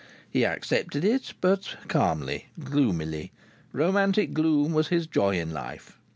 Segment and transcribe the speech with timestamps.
[0.27, 3.31] He accepted it, but calmly, gloomily.
[3.71, 5.99] Romantic gloom was his joy in life.